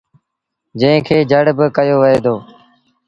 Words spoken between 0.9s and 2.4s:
کي جڙ با ڪهيو وهي دو۔